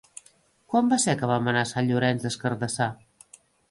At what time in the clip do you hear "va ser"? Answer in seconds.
0.93-1.15